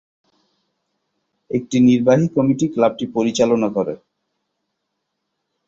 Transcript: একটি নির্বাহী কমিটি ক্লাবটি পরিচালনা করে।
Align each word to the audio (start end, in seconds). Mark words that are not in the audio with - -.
একটি 1.51 1.77
নির্বাহী 1.81 2.25
কমিটি 2.35 2.65
ক্লাবটি 2.73 3.05
পরিচালনা 3.15 3.67
করে। 3.69 3.93